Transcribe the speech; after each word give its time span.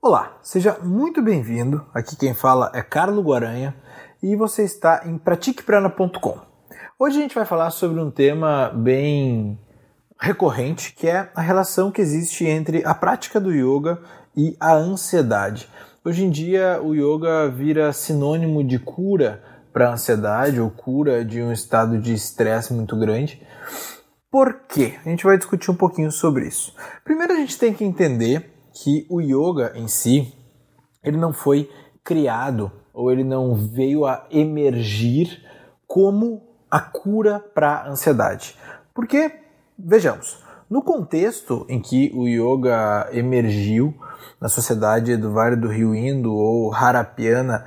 Olá, 0.00 0.38
seja 0.42 0.78
muito 0.80 1.20
bem-vindo. 1.20 1.84
Aqui 1.92 2.14
quem 2.14 2.32
fala 2.32 2.70
é 2.72 2.80
Carlo 2.82 3.20
Guaranha 3.20 3.74
e 4.22 4.36
você 4.36 4.62
está 4.62 5.02
em 5.04 5.18
pratiqueprana.com. 5.18 6.38
Hoje 6.96 7.18
a 7.18 7.20
gente 7.20 7.34
vai 7.34 7.44
falar 7.44 7.70
sobre 7.70 8.00
um 8.00 8.08
tema 8.08 8.68
bem 8.68 9.58
recorrente, 10.20 10.94
que 10.94 11.08
é 11.08 11.28
a 11.34 11.40
relação 11.40 11.90
que 11.90 12.00
existe 12.00 12.46
entre 12.46 12.84
a 12.86 12.94
prática 12.94 13.40
do 13.40 13.52
yoga 13.52 14.00
e 14.36 14.56
a 14.60 14.72
ansiedade. 14.72 15.68
Hoje 16.04 16.24
em 16.24 16.30
dia 16.30 16.80
o 16.80 16.94
yoga 16.94 17.48
vira 17.48 17.92
sinônimo 17.92 18.62
de 18.62 18.78
cura 18.78 19.42
para 19.72 19.88
a 19.88 19.92
ansiedade 19.94 20.60
ou 20.60 20.70
cura 20.70 21.24
de 21.24 21.42
um 21.42 21.50
estado 21.50 21.98
de 21.98 22.14
estresse 22.14 22.72
muito 22.72 22.96
grande. 22.96 23.44
Por 24.30 24.60
quê? 24.68 24.94
A 25.04 25.08
gente 25.08 25.24
vai 25.24 25.36
discutir 25.36 25.72
um 25.72 25.76
pouquinho 25.76 26.12
sobre 26.12 26.46
isso. 26.46 26.72
Primeiro 27.04 27.32
a 27.32 27.36
gente 27.36 27.58
tem 27.58 27.74
que 27.74 27.82
entender 27.82 28.57
que 28.82 29.06
o 29.08 29.20
yoga 29.20 29.72
em 29.74 29.88
si, 29.88 30.32
ele 31.02 31.16
não 31.16 31.32
foi 31.32 31.70
criado 32.04 32.70
ou 32.92 33.10
ele 33.10 33.24
não 33.24 33.54
veio 33.54 34.06
a 34.06 34.26
emergir 34.30 35.44
como 35.86 36.42
a 36.70 36.80
cura 36.80 37.40
para 37.40 37.76
a 37.76 37.88
ansiedade. 37.88 38.56
Porque, 38.94 39.32
vejamos, 39.78 40.38
no 40.70 40.82
contexto 40.82 41.64
em 41.68 41.80
que 41.80 42.12
o 42.14 42.28
yoga 42.28 43.08
emergiu 43.12 43.94
na 44.40 44.48
sociedade 44.48 45.16
do 45.16 45.32
Vale 45.32 45.56
do 45.56 45.68
Rio 45.68 45.94
Indo 45.94 46.32
ou 46.32 46.72
Harapiana, 46.72 47.64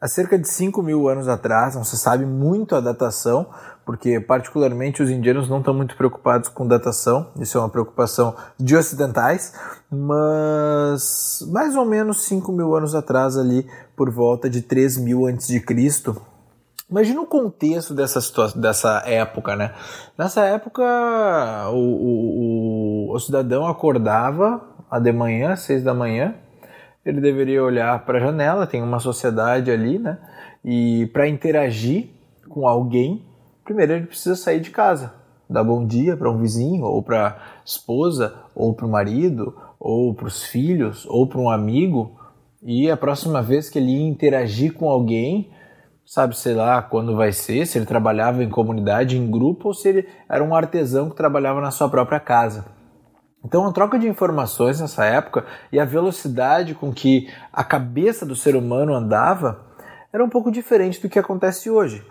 há 0.00 0.06
cerca 0.06 0.38
de 0.38 0.48
5 0.48 0.82
mil 0.82 1.08
anos 1.08 1.28
atrás, 1.28 1.74
não 1.74 1.84
se 1.84 1.98
sabe 1.98 2.24
muito 2.24 2.76
a 2.76 2.80
datação, 2.80 3.48
porque 3.84 4.20
particularmente 4.20 5.02
os 5.02 5.10
indianos 5.10 5.48
não 5.48 5.58
estão 5.58 5.74
muito 5.74 5.96
preocupados 5.96 6.48
com 6.48 6.66
datação, 6.66 7.28
isso 7.38 7.58
é 7.58 7.60
uma 7.60 7.68
preocupação 7.68 8.34
de 8.58 8.76
ocidentais, 8.76 9.52
mas 9.90 11.46
mais 11.50 11.76
ou 11.76 11.84
menos 11.84 12.22
5 12.22 12.52
mil 12.52 12.74
anos 12.74 12.94
atrás 12.94 13.36
ali, 13.36 13.66
por 13.96 14.10
volta 14.10 14.48
de 14.48 14.62
3 14.62 14.98
mil 14.98 15.26
antes 15.26 15.46
de 15.48 15.60
Cristo, 15.60 16.20
Imagina 16.92 17.22
o 17.22 17.26
contexto 17.26 17.94
dessa 17.94 18.20
situação, 18.20 18.60
dessa 18.60 19.02
época, 19.06 19.56
né? 19.56 19.72
Nessa 20.18 20.44
época, 20.44 20.82
o, 21.70 21.78
o, 21.78 23.14
o, 23.14 23.18
cidadão 23.18 23.66
acordava 23.66 24.60
de 25.00 25.10
manhã, 25.10 25.56
seis 25.56 25.82
da 25.82 25.94
manhã, 25.94 26.34
ele 27.02 27.18
deveria 27.18 27.64
olhar 27.64 28.04
para 28.04 28.18
a 28.18 28.20
janela, 28.20 28.66
tem 28.66 28.82
uma 28.82 28.98
sociedade 28.98 29.70
ali, 29.70 29.98
né? 29.98 30.18
E 30.62 31.06
para 31.14 31.26
interagir 31.26 32.10
com 32.46 32.68
alguém, 32.68 33.24
primeiro 33.64 33.92
ele 33.92 34.06
precisa 34.06 34.36
sair 34.36 34.60
de 34.60 34.70
casa, 34.70 35.14
dar 35.48 35.64
bom 35.64 35.86
dia 35.86 36.16
para 36.16 36.30
um 36.30 36.38
vizinho, 36.38 36.84
ou 36.84 37.02
para 37.02 37.38
esposa, 37.64 38.34
ou 38.54 38.74
para 38.74 38.86
o 38.86 38.90
marido, 38.90 39.56
ou 39.78 40.14
para 40.14 40.26
os 40.26 40.44
filhos, 40.44 41.06
ou 41.06 41.26
para 41.26 41.38
um 41.38 41.50
amigo. 41.50 42.18
E 42.62 42.90
a 42.90 42.96
próxima 42.96 43.42
vez 43.42 43.68
que 43.68 43.78
ele 43.78 44.00
interagir 44.02 44.74
com 44.74 44.88
alguém, 44.88 45.50
sabe, 46.04 46.36
sei 46.36 46.54
lá, 46.54 46.80
quando 46.82 47.16
vai 47.16 47.32
ser, 47.32 47.66
se 47.66 47.78
ele 47.78 47.86
trabalhava 47.86 48.42
em 48.42 48.48
comunidade, 48.48 49.16
em 49.16 49.30
grupo, 49.30 49.68
ou 49.68 49.74
se 49.74 49.88
ele 49.88 50.08
era 50.28 50.42
um 50.42 50.54
artesão 50.54 51.10
que 51.10 51.16
trabalhava 51.16 51.60
na 51.60 51.70
sua 51.70 51.88
própria 51.88 52.20
casa. 52.20 52.64
Então, 53.44 53.66
a 53.66 53.72
troca 53.72 53.98
de 53.98 54.08
informações 54.08 54.80
nessa 54.80 55.04
época 55.04 55.44
e 55.72 55.80
a 55.80 55.84
velocidade 55.84 56.74
com 56.74 56.92
que 56.92 57.28
a 57.52 57.64
cabeça 57.64 58.24
do 58.24 58.36
ser 58.36 58.54
humano 58.54 58.94
andava 58.94 59.60
era 60.12 60.24
um 60.24 60.28
pouco 60.28 60.52
diferente 60.52 61.00
do 61.00 61.08
que 61.08 61.18
acontece 61.18 61.68
hoje. 61.68 62.04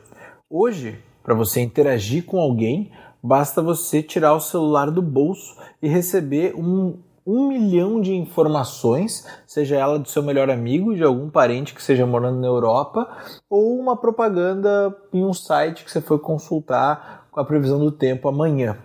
Hoje, 0.50 1.02
para 1.24 1.34
você 1.34 1.62
interagir 1.62 2.26
com 2.26 2.40
alguém, 2.40 2.92
basta 3.22 3.62
você 3.62 4.02
tirar 4.02 4.34
o 4.34 4.40
celular 4.40 4.90
do 4.90 5.02
bolso 5.02 5.56
e 5.82 5.88
receber 5.88 6.56
um, 6.56 6.98
um 7.26 7.48
milhão 7.48 8.02
de 8.02 8.14
informações, 8.14 9.28
seja 9.46 9.76
ela 9.76 10.00
do 10.00 10.10
seu 10.10 10.24
melhor 10.24 10.50
amigo, 10.50 10.96
de 10.96 11.04
algum 11.04 11.30
parente 11.30 11.74
que 11.74 11.82
esteja 11.82 12.06
morando 12.06 12.40
na 12.40 12.48
Europa, 12.48 13.08
ou 13.50 13.80
uma 13.80 13.96
propaganda 13.96 14.96
em 15.14 15.24
um 15.24 15.34
site 15.34 15.84
que 15.86 15.92
você 15.92 16.02
foi 16.02 16.18
consultar 16.20 17.28
com 17.32 17.40
a 17.40 17.46
previsão 17.46 17.80
do 17.80 17.92
tempo 17.92 18.28
amanhã. 18.28 18.78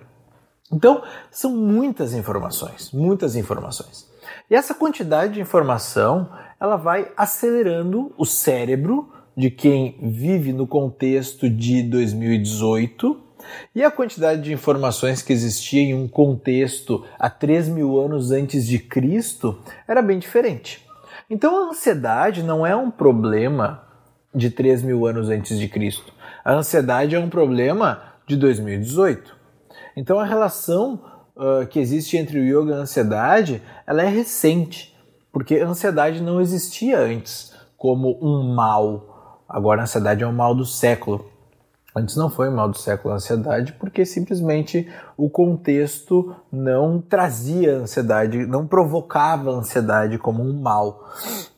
Então, 0.72 1.02
são 1.30 1.56
muitas 1.56 2.12
informações, 2.12 2.90
muitas 2.92 3.36
informações. 3.36 4.10
E 4.50 4.54
essa 4.54 4.74
quantidade 4.74 5.34
de 5.34 5.40
informação, 5.40 6.28
ela 6.60 6.76
vai 6.76 7.10
acelerando 7.16 8.12
o 8.18 8.24
cérebro 8.24 9.08
de 9.36 9.50
quem 9.50 9.98
vive 10.00 10.52
no 10.52 10.66
contexto 10.66 11.50
de 11.50 11.82
2018 11.82 13.24
e 13.74 13.84
a 13.84 13.90
quantidade 13.90 14.42
de 14.42 14.52
informações 14.52 15.20
que 15.22 15.32
existia 15.32 15.82
em 15.82 15.94
um 15.94 16.08
contexto 16.08 17.04
há 17.18 17.28
3 17.28 17.68
mil 17.68 18.00
anos 18.00 18.30
antes 18.30 18.66
de 18.66 18.78
Cristo 18.78 19.58
era 19.86 20.00
bem 20.00 20.18
diferente. 20.18 20.84
Então 21.28 21.56
a 21.56 21.70
ansiedade 21.70 22.42
não 22.42 22.66
é 22.66 22.74
um 22.74 22.90
problema 22.90 23.82
de 24.34 24.50
3 24.50 24.82
mil 24.82 25.06
anos 25.06 25.28
antes 25.28 25.58
de 25.58 25.68
Cristo. 25.68 26.12
A 26.44 26.54
ansiedade 26.54 27.14
é 27.14 27.18
um 27.18 27.28
problema 27.28 28.02
de 28.26 28.36
2018. 28.36 29.36
Então 29.96 30.18
a 30.18 30.24
relação 30.24 31.02
uh, 31.36 31.66
que 31.66 31.78
existe 31.78 32.16
entre 32.16 32.38
o 32.38 32.44
yoga 32.44 32.72
e 32.72 32.74
a 32.74 32.78
ansiedade 32.78 33.62
ela 33.86 34.02
é 34.02 34.08
recente, 34.08 34.96
porque 35.32 35.56
a 35.56 35.66
ansiedade 35.66 36.22
não 36.22 36.40
existia 36.40 36.98
antes 36.98 37.54
como 37.76 38.18
um 38.22 38.54
mal 38.54 39.15
Agora 39.48 39.80
a 39.80 39.84
ansiedade 39.84 40.24
é 40.24 40.26
o 40.26 40.32
mal 40.32 40.54
do 40.54 40.64
século. 40.64 41.30
Antes 41.94 42.14
não 42.16 42.28
foi 42.28 42.48
o 42.48 42.52
mal 42.52 42.68
do 42.68 42.76
século 42.76 43.14
a 43.14 43.16
ansiedade, 43.16 43.72
porque 43.72 44.04
simplesmente 44.04 44.86
o 45.16 45.30
contexto 45.30 46.36
não 46.52 47.00
trazia 47.00 47.76
ansiedade, 47.76 48.44
não 48.44 48.66
provocava 48.66 49.50
ansiedade 49.50 50.18
como 50.18 50.42
um 50.42 50.60
mal. 50.60 51.08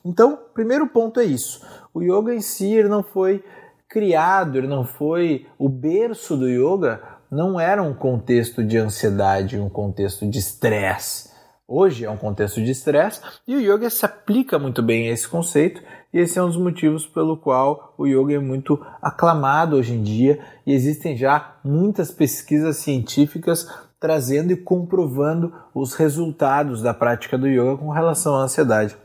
Então, 0.05 0.39
primeiro 0.55 0.87
ponto 0.87 1.19
é 1.19 1.25
isso. 1.25 1.67
O 1.93 2.01
yoga 2.01 2.33
em 2.33 2.41
si 2.41 2.83
não 2.85 3.03
foi 3.03 3.43
criado, 3.89 4.59
ele 4.59 4.69
não 4.69 4.85
foi 4.85 5.47
o 5.59 5.69
berço 5.69 6.37
do 6.37 6.49
yoga, 6.49 7.03
não 7.31 7.59
era 7.59 7.83
um 7.83 7.93
contexto 7.93 8.63
de 8.63 8.77
ansiedade, 8.77 9.59
um 9.59 9.69
contexto 9.69 10.25
de 10.29 10.39
estresse. 10.39 11.31
Hoje 11.67 12.05
é 12.05 12.11
um 12.11 12.17
contexto 12.17 12.63
de 12.63 12.71
estresse 12.71 13.21
e 13.47 13.57
o 13.57 13.61
yoga 13.61 13.91
se 13.91 14.05
aplica 14.07 14.59
muito 14.59 14.83
bem 14.83 15.09
a 15.09 15.13
esse 15.13 15.29
conceito 15.29 15.83
e 16.13 16.19
esse 16.19 16.39
é 16.39 16.43
um 16.43 16.47
dos 16.47 16.57
motivos 16.57 17.07
pelo 17.07 17.37
qual 17.37 17.95
o 17.99 18.07
yoga 18.07 18.35
é 18.35 18.39
muito 18.39 18.81
aclamado 19.01 19.77
hoje 19.77 19.93
em 19.93 20.03
dia 20.03 20.41
e 20.67 20.73
existem 20.73 21.17
já 21.17 21.57
muitas 21.63 22.11
pesquisas 22.11 22.79
científicas 22.79 23.69
trazendo 24.01 24.53
e 24.53 24.57
comprovando 24.57 25.53
os 25.75 25.95
resultados 25.95 26.83
da 26.83 26.95
prática 26.95 27.37
do 27.37 27.47
yoga 27.47 27.77
com 27.77 27.91
relação 27.91 28.37
à 28.37 28.43
ansiedade. 28.43 28.97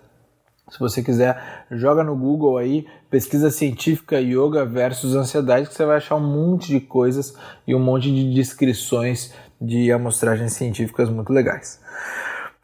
Se 0.69 0.79
você 0.79 1.03
quiser, 1.03 1.65
joga 1.69 2.03
no 2.03 2.15
Google 2.15 2.57
aí, 2.57 2.87
pesquisa 3.09 3.51
científica 3.51 4.19
yoga 4.19 4.65
versus 4.65 5.13
ansiedade, 5.13 5.67
que 5.67 5.73
você 5.73 5.85
vai 5.85 5.97
achar 5.97 6.15
um 6.15 6.21
monte 6.25 6.67
de 6.69 6.79
coisas 6.79 7.35
e 7.67 7.75
um 7.75 7.79
monte 7.79 8.11
de 8.11 8.33
descrições 8.33 9.33
de 9.59 9.91
amostragens 9.91 10.53
científicas 10.53 11.09
muito 11.09 11.33
legais. 11.33 11.81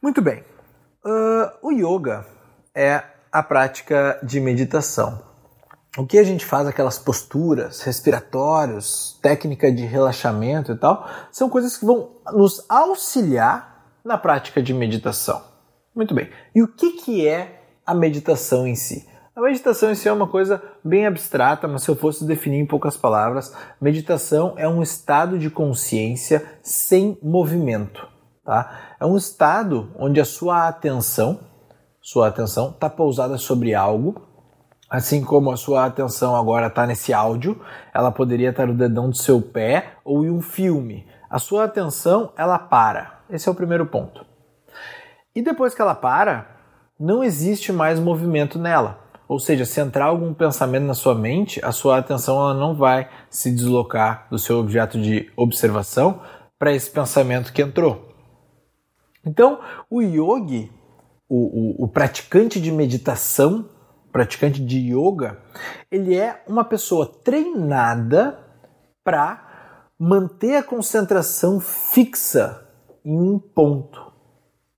Muito 0.02 0.22
bem. 0.22 0.44
Uh, 1.06 1.68
o 1.68 1.72
yoga 1.72 2.26
é 2.74 3.04
a 3.32 3.44
prática 3.44 4.20
de 4.24 4.40
meditação. 4.40 5.22
O 5.98 6.06
que 6.06 6.18
a 6.20 6.24
gente 6.24 6.46
faz, 6.46 6.68
aquelas 6.68 7.00
posturas, 7.00 7.82
respiratórios, 7.82 9.18
técnica 9.22 9.72
de 9.72 9.86
relaxamento 9.86 10.72
e 10.72 10.78
tal, 10.78 11.08
são 11.32 11.50
coisas 11.50 11.76
que 11.78 11.86
vão 11.86 12.12
nos 12.32 12.64
auxiliar 12.70 13.86
na 14.06 14.18
prática 14.18 14.62
de 14.62 14.74
meditação. 14.74 15.42
Muito 15.96 16.14
bem. 16.14 16.30
E 16.54 16.62
o 16.62 16.68
que, 16.68 16.92
que 16.92 17.28
é 17.28 17.64
a 17.86 17.94
meditação 17.94 18.68
em 18.68 18.76
si? 18.76 19.08
A 19.36 19.42
meditação 19.42 19.92
em 19.92 19.96
si 19.96 20.08
é 20.08 20.14
uma 20.14 20.28
coisa 20.28 20.62
bem 20.84 21.06
abstrata, 21.08 21.68
mas 21.68 21.84
se 21.84 21.90
eu 21.90 21.96
fosse 21.96 22.26
definir 22.26 22.60
em 22.60 22.66
poucas 22.66 22.96
palavras, 22.96 23.56
meditação 23.82 24.54
é 24.58 24.68
um 24.68 24.84
estado 24.84 25.40
de 25.40 25.50
consciência 25.50 26.46
sem 26.62 27.18
movimento. 27.24 28.08
Tá? 28.46 28.96
É 29.00 29.06
um 29.06 29.18
estado 29.18 29.92
onde 29.98 30.20
a 30.20 30.26
sua 30.26 30.68
atenção 30.68 31.40
sua 32.10 32.28
atenção 32.28 32.72
está 32.72 32.90
pousada 32.90 33.38
sobre 33.38 33.76
algo, 33.76 34.20
assim 34.90 35.24
como 35.24 35.52
a 35.52 35.56
sua 35.56 35.86
atenção 35.86 36.36
agora 36.36 36.66
está 36.66 36.88
nesse 36.88 37.14
áudio, 37.14 37.62
ela 37.94 38.12
poderia 38.12 38.50
estar 38.50 38.66
no 38.66 38.74
dedão 38.74 39.12
do 39.12 39.16
seu 39.16 39.40
pé 39.40 39.94
ou 40.04 40.26
em 40.26 40.32
um 40.32 40.42
filme. 40.42 41.06
A 41.30 41.38
sua 41.38 41.66
atenção 41.66 42.34
ela 42.36 42.58
para. 42.58 43.20
Esse 43.30 43.48
é 43.48 43.52
o 43.52 43.56
primeiro 43.56 43.86
ponto. 43.86 44.26
E 45.36 45.42
depois 45.44 45.76
que 45.76 45.84
ela 45.84 45.94
para, 45.94 46.48
não 47.00 47.24
existe 47.24 47.72
mais 47.72 48.00
movimento 48.00 48.58
nela. 48.58 49.02
Ou 49.28 49.38
seja, 49.38 49.64
se 49.64 49.80
entrar 49.80 50.06
algum 50.06 50.34
pensamento 50.34 50.86
na 50.86 50.96
sua 50.96 51.14
mente, 51.14 51.64
a 51.64 51.72
sua 51.72 52.00
atenção 52.00 52.40
ela 52.40 52.56
não 52.56 52.74
vai 52.74 53.08
se 53.30 53.52
deslocar 53.52 54.26
do 54.32 54.40
seu 54.40 54.58
objeto 54.58 55.00
de 55.00 55.32
observação 55.38 56.22
para 56.58 56.74
esse 56.74 56.90
pensamento 56.90 57.54
que 57.54 57.62
entrou. 57.62 58.10
Então, 59.24 59.60
o 59.92 60.02
yogi 60.02 60.72
o, 61.30 61.84
o, 61.84 61.86
o 61.86 61.88
praticante 61.88 62.60
de 62.60 62.72
meditação, 62.72 63.70
praticante 64.12 64.60
de 64.64 64.92
yoga, 64.92 65.40
ele 65.92 66.16
é 66.16 66.44
uma 66.48 66.66
pessoa 66.66 67.06
treinada 67.06 68.40
para 69.04 69.88
manter 70.00 70.56
a 70.56 70.64
concentração 70.64 71.60
fixa 71.60 72.68
em 73.06 73.18
um 73.18 73.40
ponto, 73.40 74.12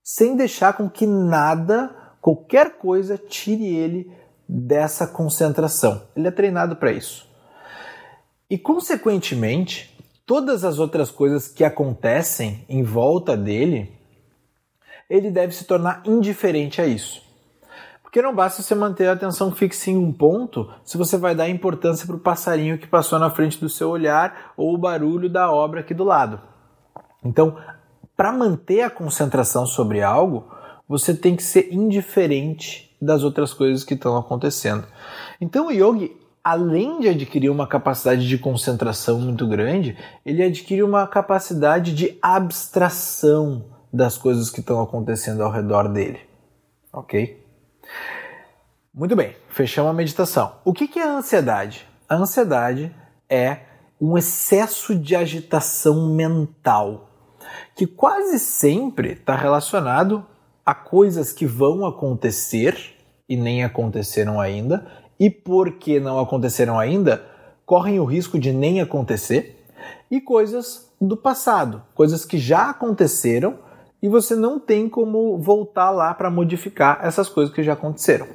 sem 0.03 0.35
deixar 0.35 0.73
com 0.73 0.89
que 0.89 1.07
nada 1.07 2.01
Qualquer 2.21 2.77
coisa 2.77 3.17
tire 3.17 3.65
ele 3.65 4.11
dessa 4.47 5.07
concentração. 5.07 6.03
Ele 6.15 6.27
é 6.27 6.31
treinado 6.31 6.75
para 6.75 6.91
isso. 6.91 7.27
E, 8.47 8.59
consequentemente, 8.59 9.97
todas 10.25 10.63
as 10.63 10.77
outras 10.77 11.09
coisas 11.09 11.47
que 11.47 11.63
acontecem 11.63 12.63
em 12.69 12.83
volta 12.83 13.35
dele, 13.35 13.91
ele 15.11 15.29
deve 15.29 15.53
se 15.53 15.65
tornar 15.65 16.01
indiferente 16.05 16.81
a 16.81 16.87
isso. 16.87 17.21
Porque 18.01 18.21
não 18.21 18.33
basta 18.33 18.61
você 18.61 18.73
manter 18.73 19.07
a 19.07 19.11
atenção 19.11 19.51
fixa 19.51 19.91
em 19.91 19.97
um 19.97 20.11
ponto 20.11 20.69
se 20.85 20.97
você 20.97 21.17
vai 21.17 21.35
dar 21.35 21.49
importância 21.49 22.07
para 22.07 22.15
o 22.15 22.19
passarinho 22.19 22.77
que 22.77 22.87
passou 22.87 23.19
na 23.19 23.29
frente 23.29 23.59
do 23.59 23.67
seu 23.67 23.89
olhar 23.89 24.53
ou 24.55 24.73
o 24.73 24.77
barulho 24.77 25.29
da 25.29 25.51
obra 25.51 25.81
aqui 25.81 25.93
do 25.93 26.05
lado. 26.05 26.39
Então, 27.25 27.57
para 28.15 28.31
manter 28.31 28.83
a 28.83 28.89
concentração 28.89 29.65
sobre 29.65 30.01
algo, 30.01 30.49
você 30.87 31.13
tem 31.13 31.35
que 31.35 31.43
ser 31.43 31.73
indiferente 31.73 32.95
das 33.01 33.21
outras 33.21 33.53
coisas 33.53 33.83
que 33.83 33.93
estão 33.93 34.15
acontecendo. 34.15 34.87
Então, 35.41 35.67
o 35.67 35.71
yogi, 35.71 36.15
além 36.41 37.01
de 37.01 37.09
adquirir 37.09 37.49
uma 37.49 37.67
capacidade 37.67 38.27
de 38.27 38.37
concentração 38.37 39.19
muito 39.19 39.45
grande, 39.45 39.97
ele 40.25 40.41
adquire 40.41 40.83
uma 40.83 41.05
capacidade 41.05 41.93
de 41.93 42.17
abstração 42.21 43.65
das 43.91 44.17
coisas 44.17 44.49
que 44.49 44.59
estão 44.59 44.81
acontecendo 44.81 45.43
ao 45.43 45.51
redor 45.51 45.87
dele. 45.89 46.19
Ok? 46.93 47.45
Muito 48.93 49.15
bem, 49.15 49.35
fechamos 49.49 49.91
a 49.91 49.93
meditação. 49.93 50.55
O 50.65 50.73
que 50.73 50.99
é 50.99 51.03
a 51.03 51.17
ansiedade? 51.17 51.87
A 52.07 52.15
ansiedade 52.15 52.93
é 53.29 53.59
um 53.99 54.17
excesso 54.17 54.95
de 54.95 55.15
agitação 55.15 56.13
mental, 56.13 57.09
que 57.75 57.85
quase 57.85 58.39
sempre 58.39 59.13
está 59.13 59.35
relacionado 59.35 60.25
a 60.65 60.73
coisas 60.73 61.31
que 61.31 61.45
vão 61.45 61.85
acontecer 61.85 62.97
e 63.29 63.37
nem 63.37 63.63
aconteceram 63.63 64.41
ainda, 64.41 64.85
e 65.19 65.29
porque 65.29 65.99
não 65.99 66.19
aconteceram 66.19 66.79
ainda, 66.79 67.23
correm 67.65 67.99
o 67.99 68.05
risco 68.05 68.37
de 68.37 68.51
nem 68.51 68.81
acontecer, 68.81 69.65
e 70.09 70.19
coisas 70.19 70.91
do 70.99 71.15
passado, 71.15 71.83
coisas 71.95 72.25
que 72.25 72.37
já 72.37 72.69
aconteceram 72.69 73.59
e 74.01 74.09
você 74.09 74.35
não 74.35 74.59
tem 74.59 74.89
como 74.89 75.37
voltar 75.37 75.91
lá 75.91 76.13
para 76.13 76.29
modificar 76.29 76.99
essas 77.03 77.29
coisas 77.29 77.53
que 77.53 77.63
já 77.63 77.73
aconteceram. 77.73 78.27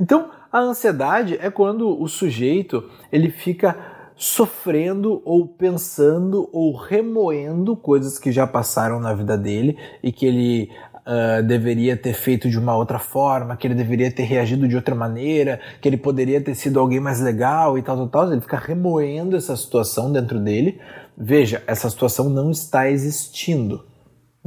Então, 0.00 0.30
a 0.50 0.60
ansiedade 0.60 1.36
é 1.40 1.50
quando 1.50 2.00
o 2.00 2.08
sujeito 2.08 2.88
ele 3.12 3.30
fica 3.30 3.76
sofrendo 4.16 5.22
ou 5.24 5.46
pensando 5.46 6.48
ou 6.52 6.74
remoendo 6.74 7.76
coisas 7.76 8.18
que 8.18 8.32
já 8.32 8.46
passaram 8.46 8.98
na 8.98 9.14
vida 9.14 9.38
dele 9.38 9.78
e 10.02 10.10
que 10.10 10.26
ele 10.26 10.70
uh, 11.06 11.42
deveria 11.42 11.96
ter 11.96 12.14
feito 12.14 12.48
de 12.48 12.58
uma 12.58 12.74
outra 12.74 12.98
forma, 12.98 13.56
que 13.56 13.66
ele 13.66 13.74
deveria 13.74 14.10
ter 14.10 14.24
reagido 14.24 14.66
de 14.66 14.74
outra 14.74 14.94
maneira, 14.94 15.60
que 15.80 15.88
ele 15.88 15.96
poderia 15.96 16.40
ter 16.40 16.54
sido 16.54 16.80
alguém 16.80 16.98
mais 16.98 17.20
legal 17.20 17.78
e 17.78 17.82
tal, 17.82 17.96
tal, 17.96 18.08
tal. 18.08 18.32
Ele 18.32 18.40
fica 18.40 18.56
remoendo 18.56 19.36
essa 19.36 19.54
situação 19.56 20.10
dentro 20.10 20.40
dele. 20.40 20.80
Veja, 21.16 21.62
essa 21.66 21.88
situação 21.88 22.28
não 22.28 22.50
está 22.50 22.90
existindo 22.90 23.84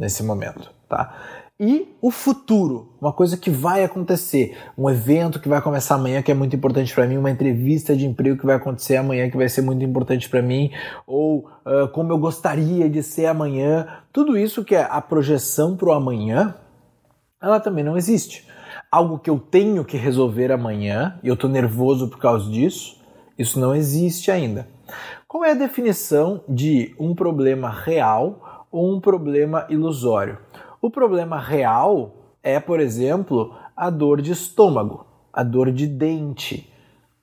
nesse 0.02 0.24
momento, 0.24 0.72
tá? 0.90 1.16
E 1.60 1.96
o 2.02 2.10
futuro, 2.10 2.90
uma 3.00 3.14
coisa 3.14 3.38
que 3.38 3.52
vai 3.52 3.84
acontecer, 3.84 4.58
um 4.76 4.90
evento 4.90 5.40
que 5.40 5.48
vai 5.48 5.62
começar 5.62 5.94
amanhã 5.94 6.24
que 6.24 6.32
é 6.32 6.34
muito 6.34 6.56
importante 6.56 6.92
para 6.92 7.06
mim, 7.06 7.18
uma 7.18 7.30
entrevista 7.30 7.96
de 7.96 8.08
emprego 8.08 8.36
que 8.36 8.48
vai 8.48 8.56
acontecer 8.56 8.96
amanhã 8.96 9.30
que 9.30 9.38
vai 9.38 9.48
ser 9.48 9.62
muito 9.62 9.86
importante 9.86 10.28
para 10.28 10.42
mim, 10.42 10.72
ou 11.06 11.48
uh, 11.64 11.88
como 11.94 12.12
eu 12.12 12.18
gostaria 12.18 12.90
de 12.90 13.04
ser 13.04 13.28
amanhã, 13.28 13.88
tudo 14.12 14.36
isso 14.36 14.66
que 14.66 14.74
é 14.74 14.88
a 14.90 15.00
projeção 15.00 15.78
para 15.78 15.90
o 15.90 15.92
amanhã, 15.92 16.56
ela 17.40 17.60
também 17.60 17.84
não 17.84 17.96
existe. 17.96 18.48
Algo 18.92 19.20
que 19.20 19.30
eu 19.30 19.38
tenho 19.38 19.86
que 19.86 19.98
resolver 19.98 20.52
amanhã 20.52 21.20
e 21.22 21.28
eu 21.28 21.36
estou 21.36 21.50
nervoso 21.50 22.10
por 22.10 22.18
causa 22.18 22.50
disso, 22.50 23.00
isso 23.38 23.60
não 23.60 23.76
existe 23.76 24.32
ainda. 24.32 24.68
Qual 25.28 25.46
é 25.46 25.52
a 25.52 25.56
definição 25.56 26.44
de 26.50 26.96
um 27.00 27.14
problema 27.14 27.70
real? 27.70 28.51
Ou 28.72 28.96
um 28.96 29.00
problema 29.00 29.66
ilusório. 29.70 30.38
O 30.82 30.90
problema 30.90 31.38
real 31.38 32.16
é, 32.42 32.60
por 32.60 32.80
exemplo, 32.80 33.56
a 33.76 33.90
dor 33.90 34.22
de 34.22 34.32
estômago, 34.32 35.06
a 35.32 35.44
dor 35.44 35.72
de 35.72 35.88
dente. 35.88 36.68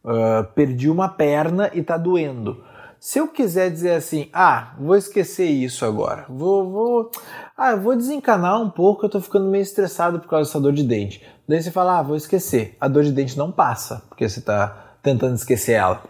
Uh, 0.04 0.44
perdi 0.54 0.88
uma 0.88 1.08
perna 1.08 1.70
e 1.74 1.80
está 1.80 1.96
doendo. 1.96 2.62
Se 3.00 3.18
eu 3.18 3.28
quiser 3.28 3.70
dizer 3.70 3.92
assim, 3.92 4.28
ah, 4.32 4.74
vou 4.78 4.96
esquecer 4.96 5.46
isso 5.46 5.84
agora, 5.84 6.24
vou, 6.28 6.68
vou, 6.70 7.10
ah, 7.56 7.76
vou 7.76 7.94
desencanar 7.94 8.60
um 8.60 8.70
pouco, 8.70 9.06
eu 9.06 9.10
tô 9.10 9.20
ficando 9.20 9.46
meio 9.48 9.62
estressado 9.62 10.18
por 10.18 10.28
causa 10.28 10.48
dessa 10.48 10.60
dor 10.60 10.72
de 10.72 10.82
dente. 10.82 11.24
Daí 11.46 11.62
você 11.62 11.70
fala, 11.70 11.98
ah, 11.98 12.02
vou 12.02 12.16
esquecer. 12.16 12.76
A 12.80 12.88
dor 12.88 13.04
de 13.04 13.12
dente 13.12 13.38
não 13.38 13.52
passa, 13.52 14.02
porque 14.08 14.28
você 14.28 14.40
está 14.40 14.96
tentando 15.02 15.34
esquecer 15.34 15.74
ela. 15.74 16.02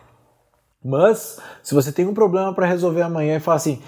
Mas, 0.82 1.38
se 1.62 1.74
você 1.74 1.92
tem 1.92 2.06
um 2.06 2.14
problema 2.14 2.54
para 2.54 2.66
resolver 2.66 3.02
amanhã 3.02 3.36
e 3.36 3.40
fala 3.40 3.56
assim, 3.56 3.82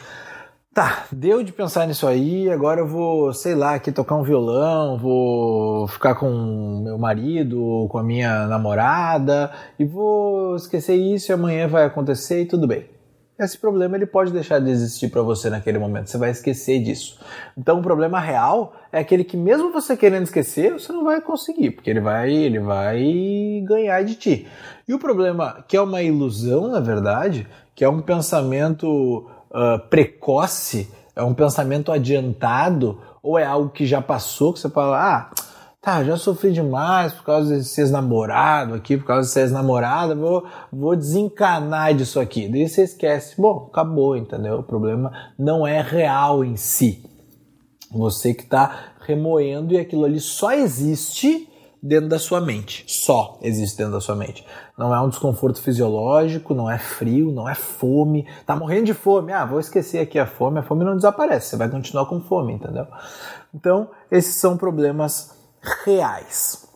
Tá, 0.73 1.07
deu 1.11 1.43
de 1.43 1.53
pensar 1.53 1.85
nisso 1.89 2.07
aí, 2.07 2.49
agora 2.49 2.81
eu 2.81 2.87
vou, 2.87 3.35
sei 3.35 3.57
lá, 3.57 3.75
aqui 3.75 3.91
tocar 3.91 4.15
um 4.15 4.23
violão, 4.23 4.97
vou 4.97 5.89
ficar 5.89 6.15
com 6.15 6.81
meu 6.85 6.97
marido, 6.97 7.89
com 7.91 7.99
a 7.99 8.05
minha 8.05 8.47
namorada 8.47 9.51
e 9.77 9.85
vou 9.85 10.55
esquecer 10.55 10.95
isso 10.95 11.33
e 11.33 11.35
amanhã 11.35 11.67
vai 11.67 11.85
acontecer 11.85 12.43
e 12.43 12.47
tudo 12.47 12.69
bem. 12.69 12.89
Esse 13.37 13.59
problema 13.59 13.97
ele 13.97 14.07
pode 14.07 14.33
deixar 14.33 14.61
de 14.61 14.71
existir 14.71 15.11
para 15.11 15.23
você 15.23 15.51
naquele 15.51 15.79
momento, 15.79 16.09
você 16.09 16.19
vai 16.19 16.31
esquecer 16.31 16.81
disso. 16.81 17.19
Então 17.59 17.81
o 17.81 17.83
problema 17.83 18.21
real 18.21 18.73
é 18.93 19.01
aquele 19.01 19.25
que 19.25 19.37
mesmo 19.37 19.73
você 19.73 19.97
querendo 19.97 20.23
esquecer, 20.23 20.73
você 20.73 20.93
não 20.93 21.03
vai 21.03 21.21
conseguir, 21.21 21.73
porque 21.73 21.91
ele 21.91 22.01
vai, 22.01 22.31
ele 22.31 22.61
vai 22.61 23.61
ganhar 23.67 24.05
de 24.05 24.15
ti. 24.15 24.47
E 24.87 24.95
o 24.95 25.01
problema 25.01 25.65
que 25.67 25.77
é 25.77 25.81
uma 25.81 26.01
ilusão, 26.01 26.69
na 26.69 26.79
verdade, 26.79 27.45
que 27.75 27.83
é 27.83 27.89
um 27.89 28.01
pensamento 28.01 29.29
uh, 29.51 29.79
precoce, 29.89 30.91
é 31.15 31.23
um 31.23 31.35
pensamento 31.35 31.93
adiantado, 31.93 33.01
ou 33.23 33.39
é 33.39 33.45
algo 33.45 33.71
que 33.71 33.87
já 33.87 34.01
passou, 34.01 34.53
que 34.53 34.61
você 34.61 34.71
fala, 34.71 34.99
ah, 34.99 35.31
tá, 35.81 36.05
já 36.05 36.17
sofri 36.17 36.53
demais 36.53 37.13
por 37.13 37.25
causa 37.25 37.57
desse 37.57 37.81
ex-namorado 37.81 38.75
aqui, 38.75 38.97
por 38.97 39.07
causa 39.07 39.29
desse 39.29 39.41
ex-namorada, 39.41 40.15
vou, 40.15 40.47
vou 40.73 40.97
desencanar 40.97 41.95
disso 41.95 42.21
aqui. 42.21 42.49
Daí 42.49 42.69
você 42.69 42.85
esquece, 42.85 43.41
bom, 43.41 43.69
acabou, 43.71 44.17
entendeu? 44.17 44.61
O 44.61 44.63
problema 44.63 45.13
não 45.39 45.67
é 45.67 45.81
real 45.81 46.45
em 46.45 46.57
si. 46.57 47.05
Você 47.91 48.33
que 48.33 48.45
está 48.45 48.93
remoendo 49.01 49.75
e 49.75 49.79
aquilo 49.79 50.05
ali 50.05 50.21
só 50.21 50.53
existe 50.53 51.50
dentro 51.83 52.09
da 52.09 52.19
sua 52.19 52.41
mente. 52.41 52.85
Só 52.87 53.39
existe 53.43 53.79
dentro 53.79 53.95
da 53.95 54.01
sua 54.01 54.15
mente. 54.15 54.47
Não 54.77 54.95
é 54.95 55.01
um 55.01 55.09
desconforto 55.09 55.61
fisiológico, 55.61 56.55
não 56.55 56.71
é 56.71 56.79
frio, 56.79 57.33
não 57.33 57.49
é 57.49 57.55
fome. 57.55 58.27
Tá 58.45 58.55
morrendo 58.55 58.87
de 58.87 58.95
fome. 58.95 59.33
Ah, 59.33 59.45
vou 59.45 59.61
esquecer 59.61 59.99
aqui 59.99 60.19
a 60.19 60.27
fome. 60.27 60.59
A 60.59 60.63
fome 60.63 60.85
não 60.85 60.97
desaparece. 60.97 61.51
Você 61.51 61.57
vai 61.57 61.69
continuar 61.69 62.07
com 62.07 62.21
fome, 62.21 62.55
entendeu? 62.55 62.87
Então, 63.55 63.91
esses 64.11 64.35
são 64.35 64.57
problemas 64.57 65.35
reais. 65.85 66.69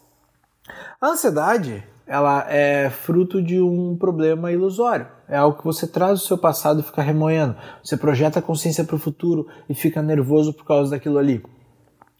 A 1.00 1.08
ansiedade, 1.08 1.84
ela 2.06 2.46
é 2.49 2.90
fruto 2.90 3.42
de 3.42 3.61
um 3.61 3.96
problema 3.96 4.52
ilusório. 4.52 5.06
É 5.28 5.37
algo 5.37 5.58
que 5.58 5.64
você 5.64 5.87
traz 5.87 6.20
do 6.20 6.26
seu 6.26 6.38
passado 6.38 6.80
e 6.80 6.82
fica 6.82 7.02
remoendo. 7.02 7.56
Você 7.82 7.96
projeta 7.96 8.38
a 8.38 8.42
consciência 8.42 8.84
para 8.84 8.96
o 8.96 8.99
futuro 8.99 9.46
e 9.68 9.75
fica 9.75 10.02
nervoso 10.02 10.52
por 10.52 10.64
causa 10.64 10.90
daquilo 10.90 11.18
ali 11.18 11.42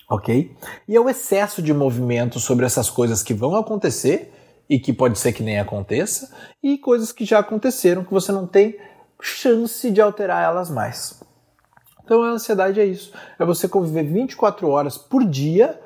ok? 0.09 0.55
E 0.89 0.97
é 0.97 1.01
o 1.01 1.09
excesso 1.09 1.63
de 1.63 1.73
movimento 1.73 2.39
sobre 2.39 2.67
essas 2.67 2.91
coisas 2.91 3.23
que 3.23 3.35
vão 3.35 3.57
acontecer 3.57 4.33
e 4.69 4.79
que 4.79 4.93
pode 4.93 5.19
ser 5.19 5.33
que 5.33 5.43
nem 5.43 5.59
aconteça, 5.59 6.35
e 6.63 6.79
coisas 6.79 7.13
que 7.13 7.25
já 7.25 7.39
aconteceram 7.39 8.03
que 8.03 8.13
você 8.13 8.33
não 8.33 8.47
tem 8.47 8.79
chance 9.21 9.91
de 9.91 10.01
alterar 10.01 10.43
elas 10.43 10.71
mais. 10.71 11.23
Então 12.03 12.23
a 12.23 12.31
ansiedade 12.31 12.81
é 12.81 12.85
isso, 12.85 13.13
é 13.39 13.45
você 13.45 13.69
conviver 13.69 14.05
24 14.05 14.69
horas 14.69 14.97
por 14.97 15.25
dia 15.25 15.79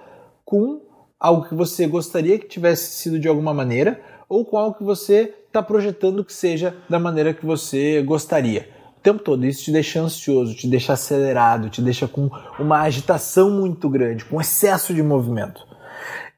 com 0.44 0.80
algo 1.18 1.48
que 1.48 1.54
você 1.54 1.86
gostaria 1.86 2.38
que 2.38 2.46
tivesse 2.46 2.92
sido 2.92 3.18
de 3.18 3.28
alguma 3.28 3.52
maneira 3.52 4.00
ou 4.28 4.44
com 4.44 4.56
algo 4.56 4.76
que 4.76 4.84
você 4.84 5.34
está 5.46 5.62
projetando 5.62 6.24
que 6.24 6.32
seja 6.32 6.76
da 6.88 6.98
maneira 6.98 7.34
que 7.34 7.44
você 7.44 8.02
gostaria 8.02 8.77
o 8.98 9.00
tempo 9.00 9.22
todo. 9.22 9.46
Isso 9.46 9.64
te 9.64 9.72
deixa 9.72 10.00
ansioso, 10.00 10.54
te 10.54 10.68
deixa 10.68 10.92
acelerado, 10.92 11.70
te 11.70 11.80
deixa 11.80 12.06
com 12.08 12.28
uma 12.58 12.80
agitação 12.80 13.50
muito 13.50 13.88
grande, 13.88 14.24
com 14.24 14.40
excesso 14.40 14.92
de 14.92 15.02
movimento. 15.02 15.66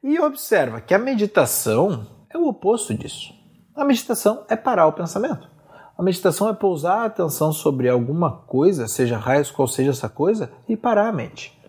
E 0.03 0.19
observa 0.19 0.79
que 0.79 0.93
a 0.93 0.99
meditação 0.99 2.07
é 2.29 2.37
o 2.37 2.47
oposto 2.47 2.93
disso. 2.93 3.33
A 3.75 3.83
meditação 3.83 4.45
é 4.49 4.55
parar 4.55 4.87
o 4.87 4.93
pensamento. 4.93 5.49
A 5.97 6.03
meditação 6.03 6.49
é 6.49 6.53
pousar 6.53 6.99
a 6.99 7.05
atenção 7.05 7.51
sobre 7.51 7.89
alguma 7.89 8.31
coisa, 8.31 8.87
seja 8.87 9.17
raios 9.17 9.51
qual 9.51 9.67
seja 9.67 9.91
essa 9.91 10.09
coisa, 10.09 10.51
e 10.67 10.75
parar 10.75 11.09
a 11.09 11.11
mente. 11.11 11.59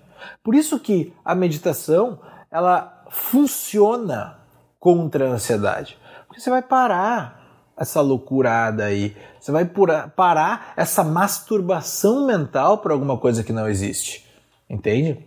Por 0.42 0.54
isso 0.54 0.78
que 0.78 1.12
a 1.24 1.34
meditação 1.34 2.18
ela 2.50 3.04
funciona 3.10 4.38
contra 4.78 5.28
a 5.28 5.32
ansiedade. 5.32 5.98
Porque 6.26 6.40
você 6.40 6.50
vai 6.50 6.62
parar 6.62 7.41
essa 7.82 8.00
loucurada 8.00 8.84
aí. 8.84 9.16
Você 9.40 9.50
vai 9.50 9.68
parar 10.16 10.72
essa 10.76 11.02
masturbação 11.02 12.26
mental 12.26 12.78
por 12.78 12.92
alguma 12.92 13.18
coisa 13.18 13.42
que 13.42 13.52
não 13.52 13.68
existe. 13.68 14.24
Entende? 14.70 15.18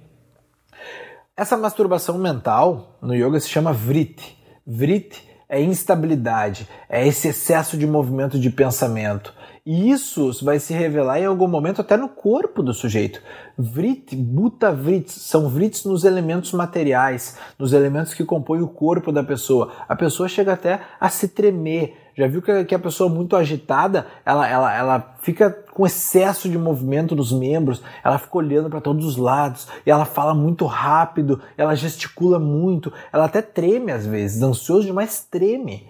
Essa 1.35 1.57
masturbação 1.57 2.17
mental 2.17 2.97
no 3.01 3.13
yoga 3.13 3.39
se 3.39 3.50
chama 3.50 3.74
vritti. 3.74 4.41
Vritti 4.65 5.29
é 5.50 5.62
instabilidade, 5.62 6.67
é 6.89 7.05
esse 7.05 7.27
excesso 7.27 7.77
de 7.77 7.85
movimento 7.85 8.39
de 8.39 8.50
pensamento. 8.50 9.33
E 9.65 9.89
isso 9.89 10.31
vai 10.45 10.60
se 10.60 10.75
revelar 10.75 11.19
em 11.19 11.25
algum 11.25 11.48
momento 11.48 11.81
até 11.81 11.98
no 11.98 12.07
corpo 12.07 12.62
do 12.62 12.72
sujeito. 12.72 13.19
Vrit, 13.57 14.15
buta 14.15 14.72
vrits, 14.72 15.13
são 15.13 15.50
vrits 15.50 15.86
nos 15.86 16.03
elementos 16.03 16.51
materiais, 16.51 17.36
nos 17.57 17.74
elementos 17.74 18.13
que 18.13 18.24
compõem 18.24 18.62
o 18.62 18.67
corpo 18.67 19.12
da 19.12 19.24
pessoa. 19.24 19.72
A 19.89 19.95
pessoa 19.95 20.29
chega 20.29 20.53
até 20.53 20.81
a 21.00 21.10
se 21.10 21.29
tremer. 21.29 21.98
Já 22.15 22.27
viu 22.27 22.43
que 22.43 22.75
a 22.75 22.79
pessoa 22.79 23.10
muito 23.10 23.36
agitada, 23.36 24.05
ela, 24.24 24.48
ela, 24.48 24.72
ela 24.72 25.15
fica 25.24 25.50
com 25.50 25.84
excesso 25.84 26.48
de 26.48 26.60
movimento 26.60 27.15
nos 27.15 27.31
membros, 27.31 27.81
ela 28.03 28.19
fica 28.19 28.38
olhando 28.38 28.69
para 28.69 28.79
todos 28.79 29.03
os 29.03 29.17
lados, 29.17 29.67
e 29.84 29.89
ela 29.89 30.05
fala 30.05 30.36
muito 30.36 30.65
rápido, 30.65 31.41
ela 31.57 31.74
gesticula 31.74 32.38
muito, 32.38 32.93
ela 33.12 33.25
até 33.25 33.41
treme 33.41 33.91
às 33.91 34.05
vezes, 34.05 34.43
ansioso 34.43 34.86
demais 34.86 35.27
treme. 35.29 35.89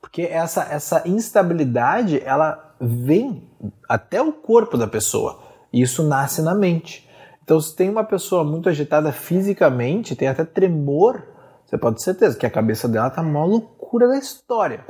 Porque 0.00 0.22
essa, 0.22 0.64
essa 0.64 1.08
instabilidade, 1.08 2.20
ela 2.24 2.71
vem 2.82 3.48
até 3.88 4.20
o 4.20 4.32
corpo 4.32 4.76
da 4.76 4.88
pessoa. 4.88 5.40
E 5.72 5.80
isso 5.80 6.02
nasce 6.02 6.42
na 6.42 6.54
mente. 6.54 7.08
Então, 7.44 7.60
se 7.60 7.74
tem 7.74 7.88
uma 7.88 8.04
pessoa 8.04 8.44
muito 8.44 8.68
agitada 8.68 9.12
fisicamente, 9.12 10.16
tem 10.16 10.28
até 10.28 10.44
tremor, 10.44 11.22
você 11.64 11.78
pode 11.78 11.96
ter 11.96 12.02
certeza 12.02 12.36
que 12.36 12.46
a 12.46 12.50
cabeça 12.50 12.88
dela 12.88 13.08
tá 13.08 13.22
uma 13.22 13.44
loucura 13.44 14.08
da 14.08 14.18
história. 14.18 14.84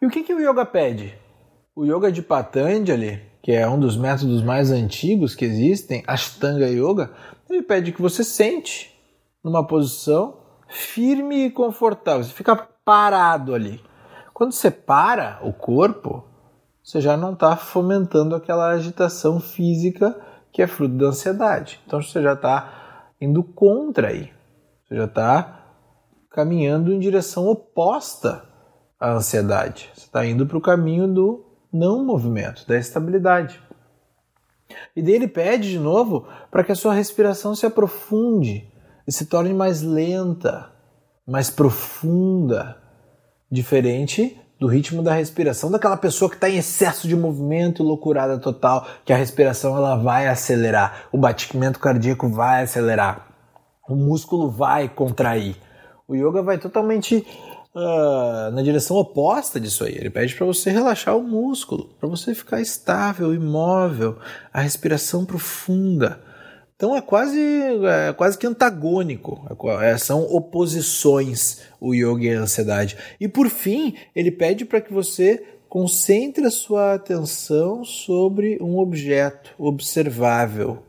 E 0.00 0.06
o 0.06 0.10
que, 0.10 0.22
que 0.22 0.34
o 0.34 0.40
yoga 0.40 0.64
pede? 0.66 1.14
O 1.74 1.84
yoga 1.84 2.12
de 2.12 2.22
Patanjali, 2.22 3.20
que 3.42 3.52
é 3.52 3.68
um 3.68 3.78
dos 3.78 3.96
métodos 3.96 4.42
mais 4.42 4.70
antigos 4.70 5.34
que 5.34 5.44
existem, 5.44 6.04
Ashtanga 6.06 6.68
Yoga, 6.68 7.12
ele 7.48 7.62
pede 7.62 7.92
que 7.92 8.02
você 8.02 8.22
sente 8.22 8.92
numa 9.42 9.66
posição 9.66 10.38
firme 10.68 11.46
e 11.46 11.50
confortável. 11.50 12.24
Você 12.24 12.32
fica 12.32 12.56
parado 12.84 13.54
ali. 13.54 13.82
Quando 14.32 14.52
você 14.52 14.70
para 14.70 15.40
o 15.42 15.52
corpo, 15.52 16.24
você 16.82 17.00
já 17.00 17.16
não 17.16 17.32
está 17.32 17.56
fomentando 17.56 18.34
aquela 18.34 18.70
agitação 18.70 19.38
física 19.38 20.20
que 20.52 20.60
é 20.60 20.66
fruto 20.66 20.96
da 20.96 21.06
ansiedade. 21.06 21.80
Então 21.86 22.02
você 22.02 22.20
já 22.20 22.32
está 22.32 23.12
indo 23.20 23.42
contra 23.42 24.08
aí. 24.08 24.30
Você 24.84 24.96
já 24.96 25.04
está 25.04 25.64
caminhando 26.30 26.92
em 26.92 26.98
direção 26.98 27.46
oposta 27.46 28.44
à 28.98 29.12
ansiedade. 29.12 29.90
Você 29.94 30.06
está 30.06 30.26
indo 30.26 30.44
para 30.46 30.58
o 30.58 30.62
caminho 30.62 31.06
do 31.06 31.44
não 31.72 32.04
movimento, 32.04 32.66
da 32.66 32.76
estabilidade. 32.76 33.62
E 34.96 35.02
daí 35.02 35.14
ele 35.14 35.28
pede 35.28 35.70
de 35.70 35.78
novo 35.78 36.26
para 36.50 36.64
que 36.64 36.72
a 36.72 36.76
sua 36.76 36.94
respiração 36.94 37.54
se 37.54 37.64
aprofunde 37.64 38.68
e 39.06 39.12
se 39.12 39.26
torne 39.26 39.54
mais 39.54 39.82
lenta, 39.82 40.70
mais 41.26 41.48
profunda, 41.48 42.76
diferente 43.50 44.41
do 44.62 44.68
ritmo 44.68 45.02
da 45.02 45.12
respiração, 45.12 45.72
daquela 45.72 45.96
pessoa 45.96 46.30
que 46.30 46.36
está 46.36 46.48
em 46.48 46.56
excesso 46.56 47.08
de 47.08 47.16
movimento 47.16 47.82
e 47.82 47.84
loucurada 47.84 48.38
total, 48.38 48.86
que 49.04 49.12
a 49.12 49.16
respiração 49.16 49.76
ela 49.76 49.96
vai 49.96 50.28
acelerar, 50.28 51.08
o 51.10 51.18
batimento 51.18 51.80
cardíaco 51.80 52.28
vai 52.28 52.62
acelerar, 52.62 53.26
o 53.88 53.96
músculo 53.96 54.48
vai 54.48 54.88
contrair. 54.88 55.56
O 56.06 56.14
yoga 56.14 56.42
vai 56.42 56.58
totalmente 56.58 57.26
uh, 57.74 58.52
na 58.52 58.62
direção 58.62 58.96
oposta 58.96 59.58
disso 59.58 59.82
aí. 59.82 59.96
Ele 59.96 60.10
pede 60.10 60.32
para 60.36 60.46
você 60.46 60.70
relaxar 60.70 61.16
o 61.16 61.22
músculo, 61.24 61.90
para 61.98 62.08
você 62.08 62.32
ficar 62.32 62.60
estável, 62.60 63.34
imóvel, 63.34 64.16
a 64.52 64.60
respiração 64.60 65.24
profunda 65.24 66.20
então 66.82 66.96
é 66.96 67.00
quase, 67.00 67.38
é 67.38 68.12
quase 68.12 68.36
que 68.36 68.44
antagônico, 68.44 69.46
é, 69.80 69.96
são 69.96 70.24
oposições 70.24 71.60
o 71.80 71.94
yoga 71.94 72.24
e 72.24 72.34
a 72.34 72.40
ansiedade. 72.40 72.98
E 73.20 73.28
por 73.28 73.48
fim, 73.48 73.94
ele 74.16 74.32
pede 74.32 74.64
para 74.64 74.80
que 74.80 74.92
você 74.92 75.60
concentre 75.68 76.44
a 76.44 76.50
sua 76.50 76.94
atenção 76.94 77.84
sobre 77.84 78.58
um 78.60 78.80
objeto 78.80 79.54
observável. 79.56 80.82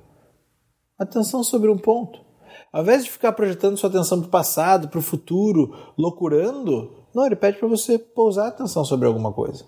Atenção 0.97 1.43
sobre 1.43 1.69
um 1.69 1.77
ponto. 1.77 2.19
Ao 2.71 2.81
invés 2.81 3.03
de 3.03 3.11
ficar 3.11 3.31
projetando 3.33 3.77
sua 3.77 3.91
atenção 3.91 4.19
para 4.19 4.27
o 4.29 4.31
passado, 4.31 4.87
para 4.87 4.97
o 4.97 5.03
futuro, 5.03 5.93
loucurando, 5.95 7.05
não, 7.13 7.23
ele 7.23 7.35
pede 7.35 7.59
para 7.59 7.67
você 7.67 7.99
pousar 7.99 8.45
a 8.45 8.47
atenção 8.47 8.83
sobre 8.83 9.05
alguma 9.05 9.31
coisa. 9.31 9.63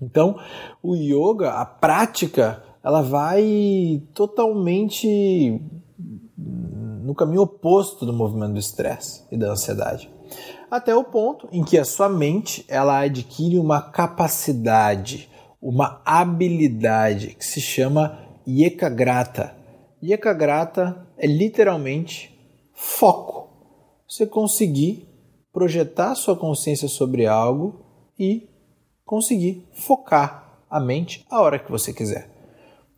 Então, 0.00 0.38
o 0.80 0.94
yoga, 0.94 1.54
a 1.54 1.66
prática 1.66 2.62
ela 2.84 3.00
vai 3.00 4.02
totalmente 4.12 5.58
no 6.36 7.14
caminho 7.14 7.42
oposto 7.42 8.04
do 8.04 8.12
movimento 8.12 8.52
do 8.52 8.58
estresse 8.58 9.24
e 9.32 9.38
da 9.38 9.52
ansiedade. 9.52 10.10
Até 10.70 10.94
o 10.94 11.04
ponto 11.04 11.48
em 11.50 11.64
que 11.64 11.78
a 11.78 11.84
sua 11.84 12.08
mente 12.08 12.64
ela 12.68 13.00
adquire 13.00 13.58
uma 13.58 13.80
capacidade, 13.80 15.30
uma 15.62 16.02
habilidade 16.04 17.34
que 17.34 17.44
se 17.44 17.60
chama 17.60 18.18
Yekagrata. 18.46 19.56
Yekagrata 20.02 21.06
é 21.16 21.26
literalmente 21.26 22.34
foco. 22.74 23.48
Você 24.06 24.26
conseguir 24.26 25.08
projetar 25.52 26.14
sua 26.14 26.36
consciência 26.36 26.88
sobre 26.88 27.26
algo 27.26 27.80
e 28.18 28.48
conseguir 29.06 29.66
focar 29.72 30.60
a 30.68 30.80
mente 30.80 31.24
a 31.30 31.40
hora 31.40 31.58
que 31.58 31.70
você 31.70 31.92
quiser. 31.92 32.33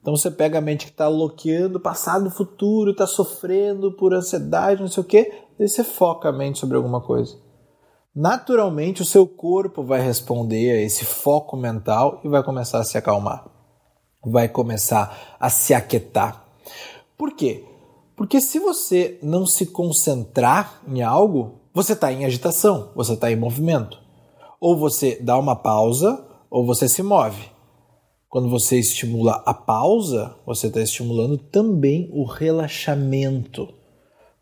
Então 0.07 0.17
você 0.17 0.31
pega 0.31 0.59
a 0.59 0.61
mente 0.61 0.87
que 0.87 0.93
está 0.93 1.11
bloqueando 1.11 1.81
passado, 1.81 2.31
futuro, 2.31 2.93
está 2.93 3.09
sofrendo 3.09 3.91
por 3.91 4.15
ansiedade, 4.15 4.81
não 4.81 4.87
sei 4.87 5.01
o 5.01 5.05
quê, 5.05 5.33
e 5.59 5.67
você 5.67 5.83
foca 5.83 6.29
a 6.29 6.33
mente 6.33 6.61
sobre 6.61 6.77
alguma 6.77 7.01
coisa. 7.01 7.37
Naturalmente 8.15 9.03
o 9.03 9.05
seu 9.05 9.27
corpo 9.27 9.83
vai 9.83 10.01
responder 10.01 10.71
a 10.71 10.81
esse 10.81 11.05
foco 11.05 11.57
mental 11.57 12.21
e 12.23 12.29
vai 12.29 12.41
começar 12.45 12.79
a 12.79 12.85
se 12.85 12.97
acalmar. 12.97 13.49
Vai 14.25 14.49
começar 14.49 15.37
a 15.41 15.51
se 15.51 15.75
aquietar. 15.75 16.47
Por 17.19 17.33
quê? 17.33 17.65
Porque 18.15 18.41
se 18.41 18.61
você 18.61 19.19
não 19.21 19.45
se 19.45 19.67
concentrar 19.67 20.83
em 20.87 21.03
algo, 21.03 21.63
você 21.75 21.95
está 21.95 22.13
em 22.13 22.25
agitação, 22.25 22.93
você 22.95 23.15
está 23.15 23.29
em 23.29 23.35
movimento. 23.35 23.99
Ou 24.61 24.79
você 24.79 25.19
dá 25.21 25.37
uma 25.37 25.57
pausa, 25.57 26.25
ou 26.49 26.65
você 26.65 26.89
se 26.89 27.03
move. 27.03 27.56
Quando 28.37 28.51
você 28.51 28.79
estimula 28.79 29.43
a 29.47 29.55
pausa, 29.55 30.37
você 30.45 30.67
está 30.67 30.83
estimulando 30.83 31.39
também 31.39 32.11
o 32.13 32.23
relaxamento. 32.23 33.67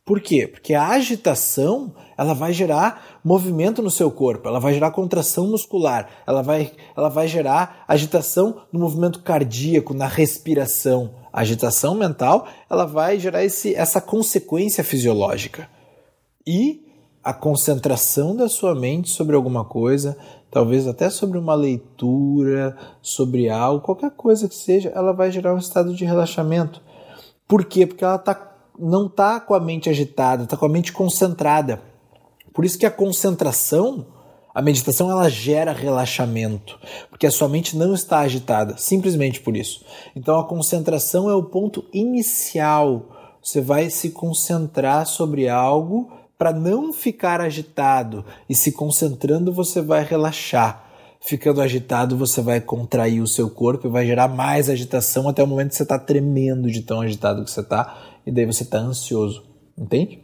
Por 0.04 0.20
quê? 0.20 0.48
Porque 0.48 0.74
a 0.74 0.88
agitação 0.88 1.94
ela 2.18 2.34
vai 2.34 2.52
gerar 2.52 3.20
movimento 3.22 3.80
no 3.80 3.92
seu 3.92 4.10
corpo, 4.10 4.48
ela 4.48 4.58
vai 4.58 4.74
gerar 4.74 4.90
contração 4.90 5.46
muscular, 5.46 6.08
ela 6.26 6.42
vai, 6.42 6.72
ela 6.96 7.08
vai 7.08 7.28
gerar 7.28 7.84
agitação 7.86 8.62
no 8.72 8.80
movimento 8.80 9.20
cardíaco, 9.20 9.94
na 9.94 10.08
respiração. 10.08 11.14
A 11.32 11.42
agitação 11.42 11.94
mental 11.94 12.48
ela 12.68 12.86
vai 12.86 13.20
gerar 13.20 13.44
esse, 13.44 13.76
essa 13.76 14.00
consequência 14.00 14.82
fisiológica. 14.82 15.68
E 16.44 16.84
a 17.22 17.32
concentração 17.32 18.34
da 18.34 18.48
sua 18.48 18.74
mente 18.74 19.08
sobre 19.10 19.34
alguma 19.34 19.64
coisa, 19.64 20.18
talvez 20.54 20.87
até 20.87 21.11
sobre 21.11 21.37
uma 21.37 21.56
leitura, 21.56 22.76
sobre 23.02 23.50
algo, 23.50 23.84
qualquer 23.84 24.12
coisa 24.12 24.49
que 24.49 24.54
seja, 24.54 24.88
ela 24.94 25.12
vai 25.12 25.32
gerar 25.32 25.52
um 25.52 25.58
estado 25.58 25.92
de 25.92 26.04
relaxamento. 26.04 26.80
Por 27.49 27.64
quê? 27.64 27.84
Porque 27.84 28.04
ela 28.04 28.18
tá, 28.18 28.54
não 28.78 29.06
está 29.06 29.40
com 29.40 29.52
a 29.52 29.58
mente 29.58 29.90
agitada, 29.90 30.44
está 30.44 30.56
com 30.56 30.64
a 30.64 30.68
mente 30.68 30.92
concentrada. 30.92 31.82
Por 32.52 32.64
isso 32.64 32.78
que 32.78 32.87
a 32.87 32.90
concentração, 32.90 34.06
a 34.54 34.62
meditação, 34.62 35.11
ela 35.11 35.28
gera 35.28 35.73
relaxamento, 35.73 36.78
porque 37.11 37.26
a 37.26 37.32
sua 37.32 37.49
mente 37.49 37.76
não 37.76 37.92
está 37.92 38.20
agitada, 38.20 38.76
simplesmente 38.76 39.40
por 39.40 39.56
isso. 39.56 39.84
Então 40.14 40.38
a 40.38 40.46
concentração 40.46 41.28
é 41.28 41.34
o 41.34 41.42
ponto 41.42 41.84
inicial. 41.92 43.08
Você 43.42 43.61
vai 43.61 43.90
se 43.90 44.11
concentrar 44.11 45.04
sobre 45.04 45.49
algo 45.49 46.12
para 46.38 46.52
não 46.52 46.92
ficar 46.92 47.40
agitado 47.40 48.24
e 48.48 48.54
se 48.54 48.72
concentrando 48.72 49.52
você 49.52 49.80
vai 49.80 50.04
relaxar. 50.04 50.82
Ficando 51.20 51.62
agitado, 51.62 52.18
você 52.18 52.42
vai 52.42 52.60
contrair 52.60 53.22
o 53.22 53.26
seu 53.26 53.48
corpo 53.48 53.86
e 53.86 53.90
vai 53.90 54.06
gerar 54.06 54.28
mais 54.28 54.68
agitação 54.68 55.28
até 55.28 55.42
o 55.42 55.46
momento 55.46 55.70
que 55.70 55.76
você 55.76 55.82
está 55.82 55.98
tremendo 55.98 56.70
de 56.70 56.82
tão 56.82 57.00
agitado 57.00 57.44
que 57.44 57.50
você 57.50 57.60
está 57.60 57.98
e 58.26 58.30
daí 58.32 58.44
você 58.44 58.62
está 58.62 58.78
ansioso, 58.78 59.42
entende? 59.76 60.22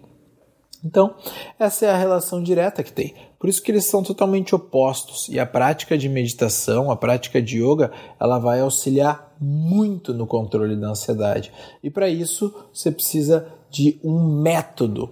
Então, 0.85 1.15
essa 1.59 1.87
é 1.87 1.91
a 1.91 1.97
relação 1.97 2.43
direta 2.43 2.83
que 2.83 2.93
tem. 2.93 3.15
Por 3.39 3.49
isso 3.49 3.63
que 3.63 3.71
eles 3.71 3.87
são 3.87 4.03
totalmente 4.03 4.55
opostos 4.55 5.29
e 5.29 5.39
a 5.39 5.47
prática 5.47 5.97
de 5.97 6.09
meditação, 6.09 6.91
a 6.91 6.97
prática 6.97 7.41
de 7.41 7.63
yoga, 7.63 7.91
ela 8.19 8.39
vai 8.39 8.61
auxiliar 8.61 9.35
muito 9.41 10.13
no 10.13 10.27
controle 10.27 10.77
da 10.77 10.89
ansiedade. 10.89 11.53
E 11.83 11.91
para 11.91 12.09
isso, 12.09 12.55
você 12.73 12.91
precisa 12.91 13.47
de 13.71 14.01
um 14.03 14.43
método 14.43 15.11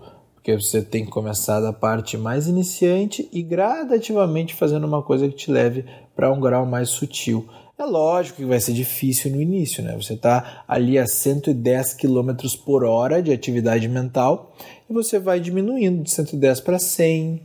porque 0.49 0.63
você 0.63 0.81
tem 0.81 1.05
que 1.05 1.11
começar 1.11 1.61
da 1.61 1.75
parte 1.75 2.17
mais 2.17 2.47
iniciante 2.47 3.29
e 3.31 3.43
gradativamente 3.43 4.55
fazendo 4.55 4.87
uma 4.87 5.03
coisa 5.03 5.29
que 5.29 5.35
te 5.35 5.51
leve 5.51 5.85
para 6.17 6.33
um 6.33 6.41
grau 6.41 6.65
mais 6.65 6.89
sutil. 6.89 7.47
É 7.79 7.85
lógico 7.85 8.39
que 8.39 8.47
vai 8.47 8.59
ser 8.59 8.73
difícil 8.73 9.31
no 9.31 9.43
início, 9.43 9.85
né? 9.85 9.95
Você 9.95 10.15
está 10.15 10.65
ali 10.67 10.99
a 10.99 11.07
110 11.07 11.93
km 11.93 12.31
por 12.65 12.83
hora 12.83 13.23
de 13.23 13.31
atividade 13.31 13.87
mental 13.89 14.57
e 14.89 14.93
você 14.95 15.19
vai 15.19 15.39
diminuindo 15.39 16.03
de 16.03 16.11
110 16.11 16.61
para 16.61 16.79
100, 16.79 17.43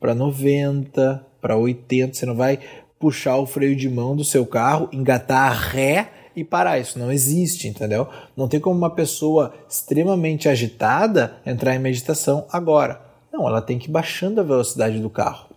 para 0.00 0.14
90, 0.14 1.26
para 1.42 1.58
80. 1.58 2.14
Você 2.14 2.24
não 2.24 2.36
vai 2.36 2.58
puxar 2.98 3.36
o 3.36 3.44
freio 3.44 3.76
de 3.76 3.90
mão 3.90 4.16
do 4.16 4.24
seu 4.24 4.46
carro, 4.46 4.88
engatar 4.94 5.52
a 5.52 5.54
ré 5.54 6.10
e 6.36 6.44
parar. 6.44 6.78
Isso 6.78 6.98
não 6.98 7.10
existe, 7.10 7.66
entendeu? 7.66 8.06
Não 8.36 8.46
tem 8.46 8.60
como 8.60 8.76
uma 8.76 8.94
pessoa 8.94 9.54
extremamente 9.68 10.48
agitada 10.48 11.38
entrar 11.44 11.74
em 11.74 11.80
meditação 11.80 12.46
agora. 12.52 13.00
Não, 13.32 13.48
ela 13.48 13.62
tem 13.62 13.78
que 13.78 13.88
ir 13.88 13.92
baixando 13.92 14.40
a 14.40 14.44
velocidade 14.44 15.00
do 15.00 15.10
carro. 15.10 15.48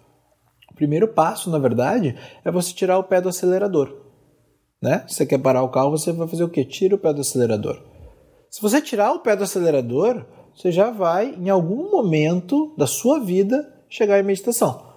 O 0.72 0.76
primeiro 0.76 1.10
passo, 1.10 1.50
na 1.50 1.60
verdade, 1.60 2.16
é 2.44 2.50
você 2.50 2.74
tirar 2.74 2.98
o 2.98 3.04
pé 3.04 3.20
do 3.20 3.30
acelerador 3.30 4.10
né? 4.82 5.04
Você 5.08 5.26
quer 5.26 5.40
parar 5.40 5.64
o 5.64 5.70
carro, 5.70 5.92
você 5.92 6.12
vai 6.12 6.28
fazer 6.28 6.44
o 6.44 6.50
quê? 6.50 6.64
Tira 6.64 6.96
o 6.96 7.00
pé 7.00 7.14
do 7.14 7.22
acelerador. 7.22 7.82
Se 8.50 8.62
você 8.62 8.82
tirar 8.82 9.12
o 9.12 9.20
pé 9.20 9.36
do 9.36 9.44
acelerador, 9.44 10.26
você 10.56 10.72
já 10.72 10.90
vai, 10.90 11.36
em 11.36 11.50
algum 11.50 11.92
momento 11.92 12.74
da 12.78 12.88
sua 12.88 13.20
vida, 13.20 13.72
chegar 13.90 14.20
em 14.20 14.24
meditação. 14.24 14.88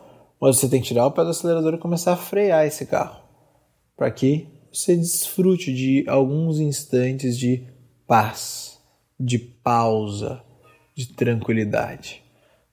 Mas 0.41 0.59
você 0.59 0.69
tem 0.69 0.81
que 0.81 0.89
tirar 0.89 1.07
o 1.07 1.11
pé 1.11 1.23
do 1.23 1.31
acelerador 1.31 1.75
e 1.75 1.79
começar 1.79 2.13
a 2.13 2.17
frear 2.17 2.67
esse 2.67 2.87
carro. 2.87 3.21
Para 3.97 4.11
que 4.11 4.49
você 4.73 4.97
desfrute 4.97 5.73
de 5.73 6.05
alguns 6.09 6.59
instantes 6.59 7.39
de 7.39 7.65
paz, 8.07 8.81
de 9.19 9.39
pausa, 9.39 10.43
de 10.95 11.13
tranquilidade. 11.13 12.23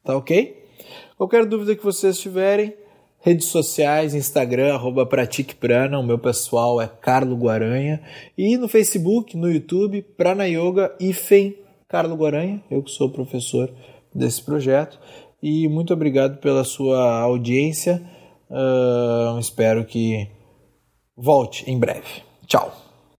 Tá 0.03 0.15
ok? 0.15 0.65
Qualquer 1.17 1.45
dúvida 1.45 1.75
que 1.75 1.83
vocês 1.83 2.17
tiverem, 2.17 2.73
Redes 3.21 3.47
sociais, 3.47 4.13
Instagram, 4.13 4.73
arroba 4.73 5.05
Pratique 5.05 5.53
Prana, 5.53 5.99
o 5.99 6.03
meu 6.03 6.17
pessoal 6.17 6.81
é 6.81 6.87
Carlo 6.87 7.35
Guaranha. 7.35 8.01
E 8.37 8.55
no 8.55 8.69
Facebook, 8.69 9.35
no 9.35 9.51
YouTube, 9.51 10.01
Prana 10.01 10.47
Yoga 10.47 10.95
Ifen 11.01 11.53
Carlo 11.89 12.15
Guaranha, 12.15 12.63
eu 12.71 12.81
que 12.81 12.91
sou 12.91 13.09
professor 13.09 13.69
desse 14.15 14.41
projeto. 14.41 14.97
E 15.43 15.67
muito 15.67 15.93
obrigado 15.93 16.37
pela 16.37 16.63
sua 16.63 17.19
audiência. 17.19 18.01
Uh, 18.49 19.37
espero 19.37 19.83
que 19.83 20.29
volte 21.19 21.69
em 21.69 21.77
breve. 21.77 22.23
Tchau! 22.47 22.88